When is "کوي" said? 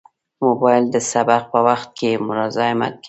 2.95-2.99